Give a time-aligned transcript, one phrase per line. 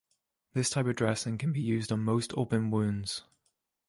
[0.53, 3.21] This type of dressing can be used on most open wounds.